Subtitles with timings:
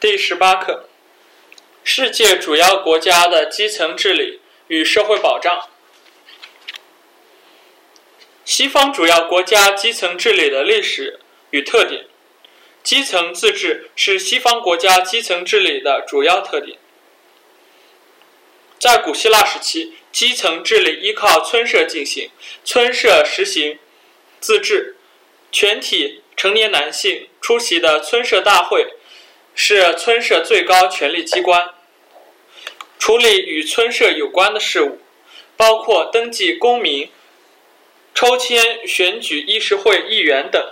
[0.00, 0.88] 第十八课：
[1.84, 5.68] 世界主要国家的基层治理与社会保障。
[8.46, 12.06] 西方主要国家基层治理的历史与特点。
[12.82, 16.78] 基层自治是西方国家基层治理的主要特点。
[18.78, 22.30] 在古希腊时期，基层治理依靠村社进行，
[22.64, 23.78] 村社实行
[24.40, 24.96] 自治，
[25.52, 28.94] 全体成年男性出席的村社大会
[29.54, 31.70] 是村社最高权力机关，
[32.98, 34.98] 处理与村社有关的事务，
[35.56, 37.10] 包括登记公民、
[38.14, 40.62] 抽签选举议事会议员等。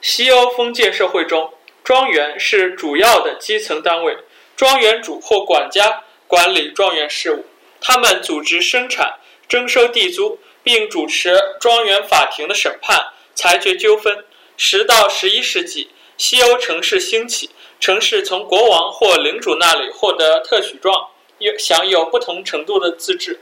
[0.00, 1.52] 西欧封建社会中，
[1.82, 4.18] 庄园是主要的基层单位，
[4.56, 6.04] 庄园主或管家。
[6.26, 7.44] 管理庄园事务，
[7.80, 14.24] 他们组织生产、征收地租，并主持庄园法庭的审判、裁决纠纷。
[14.56, 23.40] 十到十一世纪，西欧城市兴起，城市从国王或领主那里获得特许状，有享有不同程度的自治。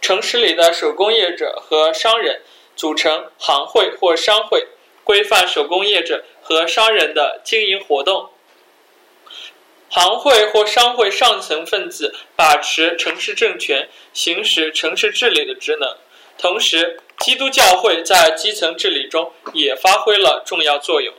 [0.00, 2.40] 城市里的手工业者和商人
[2.74, 4.68] 组成行会或商会，
[5.04, 8.30] 规范手工业者和商人的经营活动。
[9.90, 15.96] 行会或商会上层分子把持城市政权，行使城市治理的职能。
[16.38, 21.14] 同时，基督教会在基层治理中也发挥了重要作用。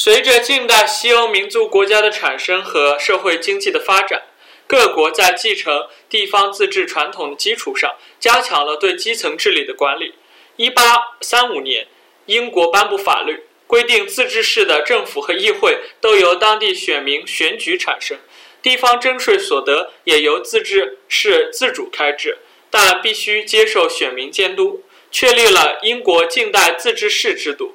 [0.00, 4.22] 随着近代西欧民族国家的产生和社会经济的发展，
[4.68, 10.14] 各国在继承地方自治传统的基础上，加强了对基层治理的管理。
[10.54, 10.82] 一八
[11.20, 11.88] 三五年，
[12.26, 13.42] 英国颁布法律。
[13.66, 18.16] 规定自治市的政府和议会都由当地选民选举产生，
[18.62, 22.38] 地方征税所得也由自治市自主开支，
[22.70, 27.74] 但必须接受选民监督，确立了英国近代自治市制度。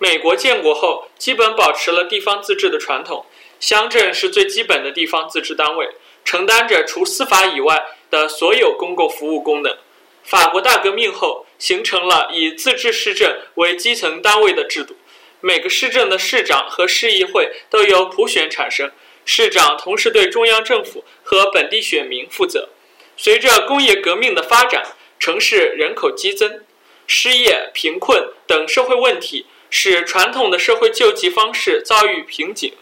[0.00, 3.26] 美国建国后，基本保持了地方自治的传统，
[3.58, 5.88] 乡镇是最基本的地方自治单位，
[6.24, 9.76] 承担着除司法以外的所有公共服务功能。
[10.22, 14.94] 法国大革命后，形成了以自治市政为基层单位的制度。
[15.40, 18.92] 每个市政的市长和市议会都由普选产生，
[19.24, 22.68] 市长同时对中央政府和本地选民负责。
[23.16, 24.84] 随着工业革命的发展，
[25.18, 26.64] 城市人口激增，
[27.06, 32.72] 失业、贫困等社会问题使传统的社会救济方式遭遇瓶颈，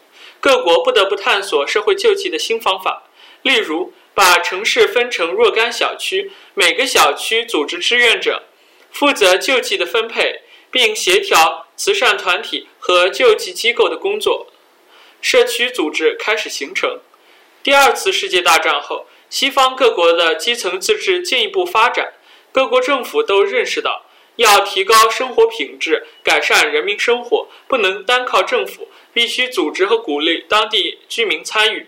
[0.40, 3.02] 各国不得不探索社会救济的新方法，
[3.42, 3.92] 例如。
[4.16, 8.44] 把城市分成若干小区，每个小区组织志愿者，
[8.90, 14.46] 负责救济的分配，并协调慈善团体和救济机构的工作。
[15.20, 17.00] 社区组织开始形成。
[17.62, 22.14] 第二次世界大战后，西方各国的基层自治进一步发展，
[22.50, 24.05] 各国政府都认识到，
[24.36, 31.86] 要提高生活品质，改善人民生活，不能单靠政府，必须组织和鼓励当地居民参与。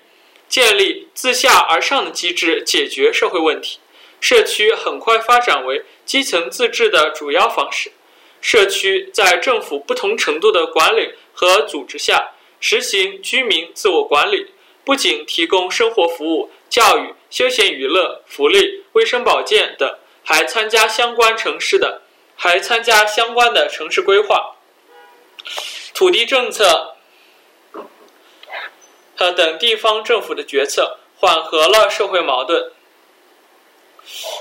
[0.49, 3.79] 建立自下而上的机制，解决社会问题。
[4.21, 7.93] 社区很快发展为基层自治的主要方式。
[8.41, 12.31] 社区在政府不同程度的管理和组织下，
[12.61, 14.47] 实行居民自我管理，
[14.85, 22.03] 不仅提供生活服务、教育、休闲娱乐、福利、卫生保健等，还参加相关城市的，
[22.41, 24.55] 还参加相关的城市规划、
[25.93, 26.95] 土地政策
[29.17, 29.33] 和。
[29.33, 32.71] 等地方政府的决策缓和了社会矛盾，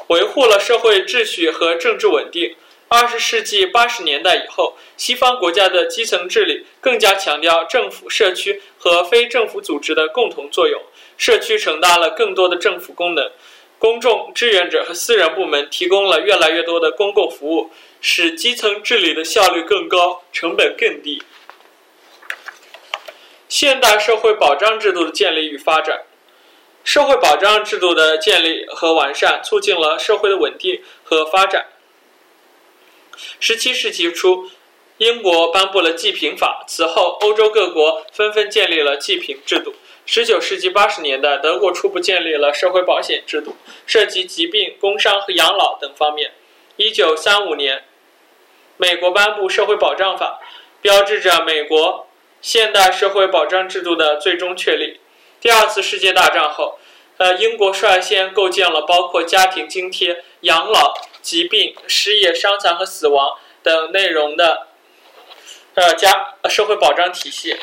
[0.09, 2.56] 维护了社会秩序和政治稳定。
[2.88, 10.81] 二十世纪八十年代以后，西方国家的基层治理更加强调政府、社区和非政府组织的共同作用，
[11.18, 13.31] 社区承担了更多的政府功能，
[13.80, 17.70] 公众志愿者和私人部门提供了越来越多的公共服务，
[18.02, 21.22] 使基层治理的效率更高，成本更低。
[23.48, 26.02] 现代社会保障制度的建立与发展，
[26.84, 31.68] 社会保障制度的建立和完善，促进了社会的稳定和发展。
[33.40, 34.50] 十七世纪初，
[34.98, 39.74] 英国颁布了济贫法，此后欧洲各国纷纷建立了济贫制度。
[40.09, 46.31] 十九世纪八十年代，德国初步建立了社会保险制度，涉及疾病、工伤和养老等方面。
[46.77, 47.83] 一九三五年，
[48.77, 50.39] 美国颁布社会保障法，
[50.81, 52.07] 标志着美国。
[52.39, 55.01] 现代社会保障制度的最终确立。
[55.42, 56.80] 第二次世界大战后，
[57.18, 64.68] 呃，英国率先构建了包括家庭津贴、养老、疾病、失业、伤残和死亡等内容的
[65.74, 67.57] 呃家社会保障体系。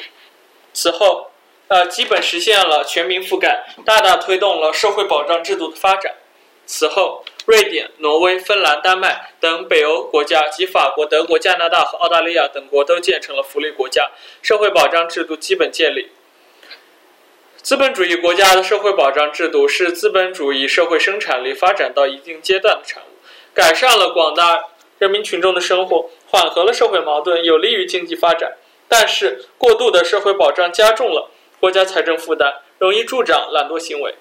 [0.75, 1.31] 此后，
[1.69, 6.15] 呃，基本实现了全民覆盖，大大推动了社会保障制度的发展。
[6.67, 16.11] 此后，瑞典、挪威、芬兰、丹麦等北欧国家及法国、德国、加拿大和澳大利亚等国都建成了福利国家，社会保障制度基本建立。
[17.57, 23.07] 资本主义国家的社会保障制度是资本主义社会生产力发展到一定阶段的产物，
[23.55, 24.65] 改善了广大
[24.99, 28.57] 人民群众的生活，缓和了社会矛盾，有利于经济发展。
[28.87, 31.31] 但是，过度的社会保障加重了
[31.61, 34.15] 国家财政负担，容易助长懒惰行为。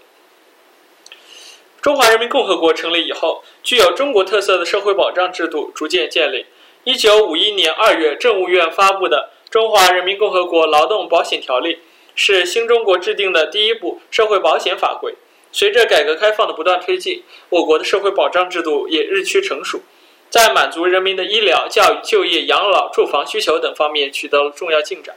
[1.82, 6.46] 中华人民共和国成立以后，具有中国特色的社会保障制度逐渐建立。
[6.86, 11.76] 一九五一年二月，政务院发布的《中华人民共和国劳动保险条例》
[12.16, 15.16] 是新中国制定的第一部社会保险法规。
[15.52, 19.82] 随着改革开放的不断推进，我国的社会保障制度也日趋成熟，
[20.30, 25.16] 在满足人民的医疗、教育、就业、养老、住房需求等方面取得了重要进展，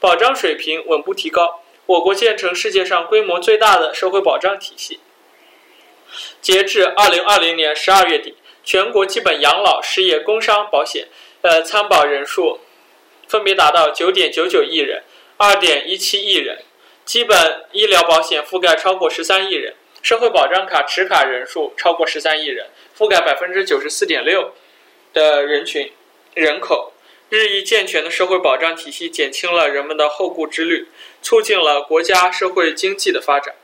[0.00, 1.62] 保障水平稳步提高。
[1.86, 5.00] 我国建成世界上规模最大的社会保障体系。
[6.40, 11.08] 截至二零二零年十二月底，全国基本养老、失业、工伤保险，
[11.40, 12.60] 呃，参保人数
[13.26, 15.02] 分别达到九点九九亿人、
[15.38, 16.58] 二点一七亿人；
[17.04, 19.72] 基本医疗保险覆盖超过十三亿人；
[20.02, 22.66] 社会保障卡持卡人数超过十三亿人，
[22.96, 24.52] 覆盖百分之九十四点六
[25.14, 25.90] 的人群
[26.34, 26.92] 人口。
[27.30, 30.88] 日益健全的社会保障体系减轻了人们的后顾之虑，
[31.20, 33.54] 促进了国家社会经济的发展。